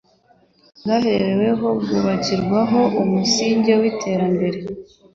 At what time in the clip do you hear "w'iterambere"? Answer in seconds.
3.79-4.59